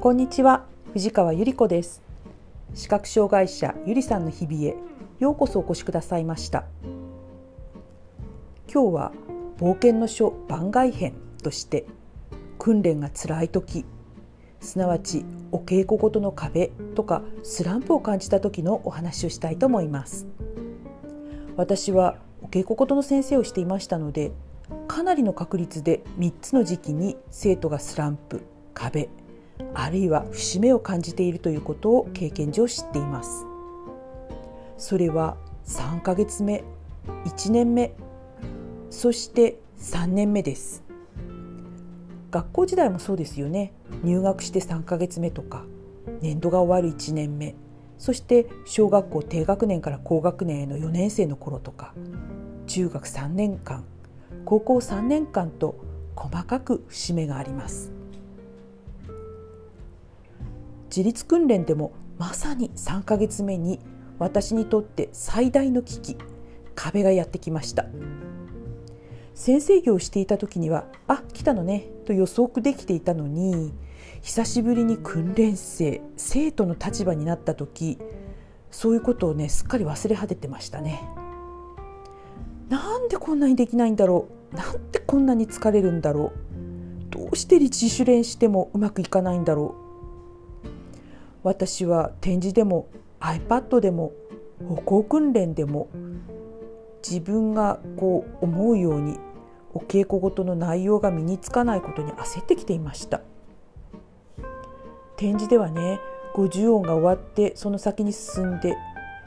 [0.00, 2.02] こんにちは藤川ゆり子です。
[2.72, 4.74] 視覚障害者ゆりさんの日々へ
[5.18, 6.64] ようこそお越しくださいました。
[8.72, 9.12] 今日は
[9.58, 11.12] 冒険の書番外編
[11.42, 11.84] として
[12.58, 13.84] 訓練が辛い時
[14.60, 20.26] すなわちお稽古ごとの壁とかスランプを感じた時のお話をしたいと思います。
[21.58, 24.32] 私はお稽古ごとの先生をしていましたので
[24.88, 28.40] かなりの確率で3つの時期に生徒がスランプ
[28.72, 29.10] 壁
[29.74, 33.46] あるいは節目を感じているということを経験上知っています。
[34.76, 35.36] それは
[35.66, 36.64] 3ヶ月目
[37.24, 37.94] 1年目
[38.90, 40.82] そして3年目です。
[42.30, 43.72] 学校時代もそうですよね。
[44.02, 45.64] 入学して3ヶ月目とか
[46.20, 47.54] 年度が終わる1年目
[47.98, 51.94] そして小学校低学年から高学年への4年生の頃とか
[52.66, 53.84] 中学3年間
[54.44, 55.76] 高校3年間と
[56.16, 57.92] 細かく節目があります。
[60.90, 63.78] 自立訓練でもまさに3ヶ月目に
[64.18, 66.16] 私にとって最大の危機
[66.74, 67.86] 壁がやってきました。
[69.34, 73.72] 先生業をしていた時には「あ来たのね」と予測できていたのに
[74.20, 77.98] 久しぶりに訓練生生徒の立場になった時
[78.70, 81.02] そういうことをねすっかり忘れ果ててましたね。
[82.68, 84.56] なんでこんなにできないんだろう？
[84.56, 86.32] なんでこんなに疲れるんだろ
[87.08, 87.10] う？
[87.10, 89.89] どうして自主練してもうまくいかないんだろう？
[91.42, 92.88] 私は展示でも
[93.20, 94.12] iPad でも
[94.68, 95.88] 歩行訓練でも
[97.06, 99.18] 自分がこう思うように
[99.72, 103.22] お稽古ごとの内容が身につかないことに焦ってきていました。
[105.16, 106.00] 展示ではね
[106.34, 108.76] 50音が終わってその先に進んで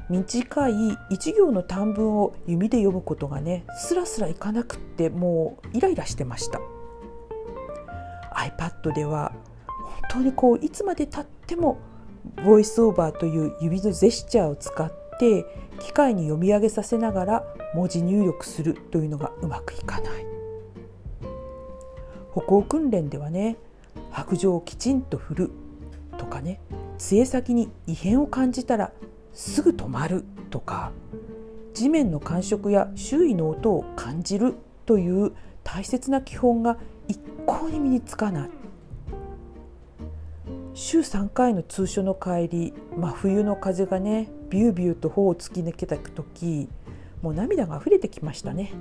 [0.09, 0.73] 短い
[1.09, 6.59] 一行の短文を弓で読むことがねスラスラいかなくってもうイライラしてました。
[8.35, 9.33] iPad では
[9.67, 11.79] 本当にこういつまでたっても
[12.43, 15.45] ボイスオーバーという指のジェスチャーを使って
[15.79, 17.43] 機械に読み上げさせながら
[17.73, 20.25] 文字入力するというのがうまくいかない。
[22.31, 23.57] 歩行訓練ではね
[24.09, 25.51] 白状をきちんと振る
[26.17, 26.59] とかね
[26.97, 28.91] 杖先に異変を感じたら
[29.33, 30.91] すぐ止まるとか
[31.73, 34.55] 地面の感触や周囲の音を感じる
[34.85, 38.49] という大切な基本が一向に身につかない。
[40.75, 46.67] 週3回の通所の帰り真冬の風がねビュービューと頬を突き抜けた時
[47.21, 48.73] もう涙が溢れてきましたね。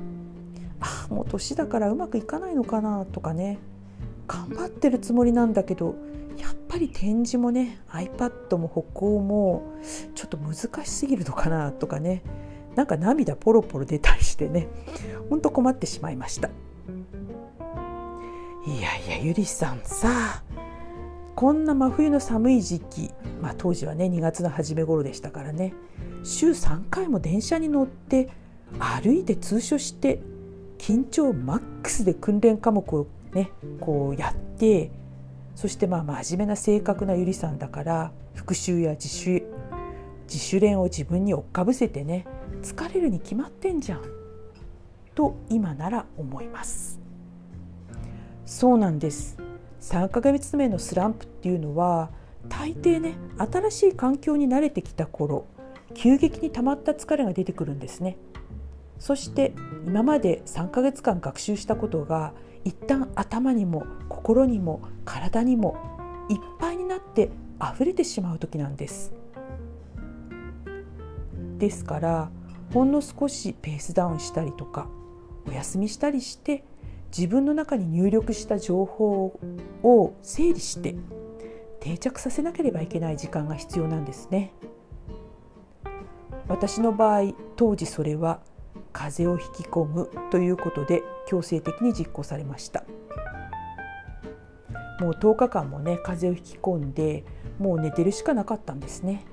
[0.81, 3.59] あもう年だからうまくいかないのかなとかね
[4.27, 5.95] 頑張ってるつもりなんだけど
[6.39, 9.63] やっぱり展示もね iPad も歩行も
[10.15, 12.23] ちょっと難しすぎるのかなとかね
[12.75, 14.69] なんか涙ポロポロ出たりしてね
[15.29, 16.51] ほんと困ってしまいました。
[18.65, 20.43] いやいやゆりさんさあ
[21.43, 23.11] こんな真冬の寒い時期、
[23.41, 25.75] まあ、当時はね2月の初め頃でしたからね。
[26.23, 28.29] 週3回も電車に乗って
[28.79, 30.21] 歩いて通所して
[30.79, 33.51] 緊張マックスで訓練科目をね
[33.81, 34.93] こうやって
[35.57, 39.43] そしてまあ真面目な性格なゆりさんだから復習や自主
[40.29, 42.25] 自主練を自分に追っかぶせてね
[42.63, 44.03] 疲れるに決まってんじゃん
[45.17, 47.01] と今なら思います。
[48.47, 49.43] そうなんです。
[49.83, 52.11] 3ヶ月目のスランプっていうのは
[52.49, 55.47] 大抵ね新しい環境に慣れてきた頃
[55.95, 58.17] 急激に溜まった疲れが出てくるんですね。
[58.99, 59.53] そして
[59.85, 62.33] 今まで3ヶ月間学習したことが
[62.65, 65.77] 一旦頭にも心にも体にも
[66.31, 69.13] いっぱいになって溢れてしまう時なんです。
[71.59, 72.31] ですから
[72.73, 74.87] ほんの少しペースダウンしたりとか
[75.49, 76.65] お休みしたりして
[77.17, 79.39] 自分の中に入力した情報
[79.83, 80.95] を整理して
[81.81, 84.55] 定着させなければいけない時間が必要なんですね。
[86.49, 88.41] 私の場合当時それは
[88.93, 92.85] 風邪を引き込むということで強制的に実行されました。
[95.01, 97.25] もう10日間もね風邪を引き込んで
[97.59, 99.27] もう寝てるしかなかったんですね。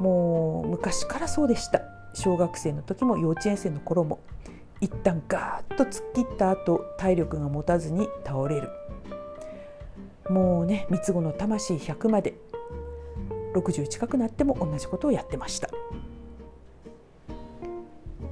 [0.00, 1.80] もう昔からそうでした。
[2.12, 4.20] 小学生の時も幼稚園生の頃も。
[4.80, 8.70] 一旦ガーッと突っ切った後体力が持たずに倒れる。
[10.28, 12.34] もうね三つ子の魂100まで
[13.54, 15.70] 60近くなっても同じことをやってました。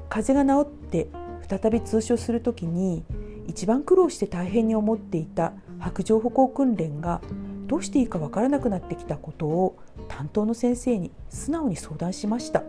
[0.09, 1.09] 風邪が治って
[1.49, 3.05] 再び通所する時に
[3.47, 7.21] 一番苦労して大変に思っていた白状歩行訓練が
[7.67, 9.77] どうしていいかわからなくなってきたことを
[10.09, 12.63] 担当の先生に素直に相談しました。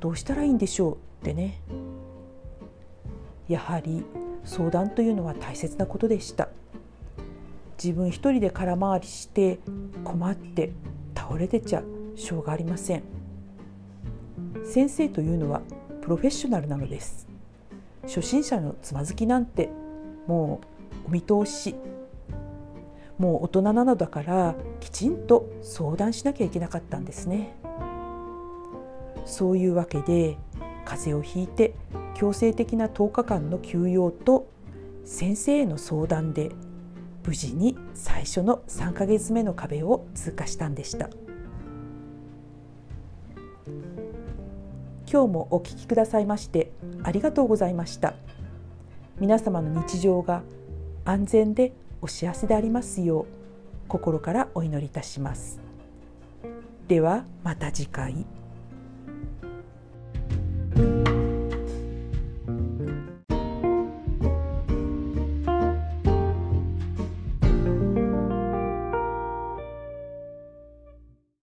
[0.00, 1.60] どうしたらいいんでしょうってね。
[3.48, 4.04] やはり
[4.44, 6.48] 相談というのは大切なことでした。
[7.82, 9.58] 自分一人で空回りして
[10.04, 10.72] 困って
[11.14, 11.82] 倒れてちゃ
[12.14, 13.02] しょうがありません。
[14.64, 15.60] 先生というのは
[16.02, 17.26] プロフェッショナルなのです。
[18.04, 19.70] 初心者のつまずきなんて
[20.26, 20.60] も
[21.04, 21.74] うお見通し。
[23.18, 27.56] もう大人なのだからきちんと相談しなきゃいけなかったんですね。
[29.24, 30.36] そういうわけで
[30.86, 31.74] 風邪をひいて
[32.14, 34.48] 強制的な10日間の休養と
[35.04, 36.50] 先生への相談で
[37.26, 41.10] 無事に最初の3ヶ月目の壁を通過したんでした。
[45.10, 46.72] 今日もお聞きくださいまして
[47.04, 48.14] ありがとうございました。
[49.18, 50.42] 皆様の日常が
[51.04, 53.26] 安全でお幸せでありますよう
[53.88, 55.60] 心からお祈りいたします。
[56.88, 58.35] ではまた次回。